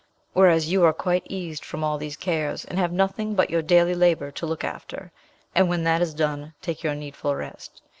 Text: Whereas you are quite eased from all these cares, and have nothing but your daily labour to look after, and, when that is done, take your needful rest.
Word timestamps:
Whereas 0.33 0.71
you 0.71 0.83
are 0.83 0.93
quite 0.93 1.27
eased 1.29 1.63
from 1.63 1.83
all 1.83 1.99
these 1.99 2.17
cares, 2.17 2.65
and 2.65 2.79
have 2.79 2.91
nothing 2.91 3.35
but 3.35 3.51
your 3.51 3.61
daily 3.61 3.93
labour 3.93 4.31
to 4.31 4.47
look 4.47 4.63
after, 4.63 5.11
and, 5.53 5.69
when 5.69 5.83
that 5.83 6.01
is 6.01 6.15
done, 6.15 6.55
take 6.59 6.81
your 6.81 6.95
needful 6.95 7.35
rest. 7.35 7.83